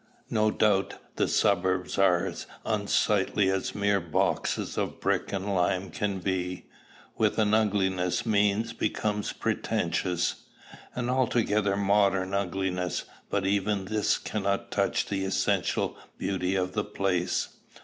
[0.31, 6.17] No doubt the suburbs are as unsightly as mere boxes of brick and lime can
[6.17, 6.65] be,
[7.19, 10.45] with an ugliness mean because pretentious,
[10.95, 17.49] an altogether modern ugliness; but even this cannot touch the essential beauty of the place.